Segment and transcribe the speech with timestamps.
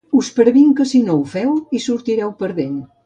[0.19, 2.75] Us previnc que si no ho feu hi sortireu perdent.